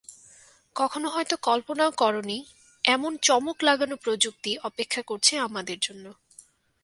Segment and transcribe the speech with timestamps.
[0.75, 2.37] কখনো হয়তো কল্পনাও করোনি,
[2.85, 6.05] এমন চমক লাগানো প্রযুক্তি অপেক্ষা করছে আমাদের জন্য।